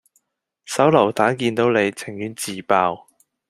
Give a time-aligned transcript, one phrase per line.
[0.65, 3.05] 手榴彈見到你，情願自爆